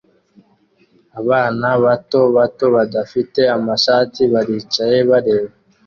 [1.19, 5.53] Abana bato bato badafite amashati baricaye bareba